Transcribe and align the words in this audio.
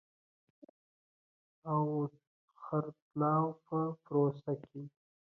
او 1.71 1.81
خرڅلاو 2.63 3.47
په 3.65 3.79
پروسه 4.03 4.51
کې 4.65 4.81